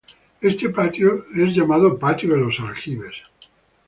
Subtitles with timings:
[0.41, 3.13] Este patio es llamado patio de los Aljibes.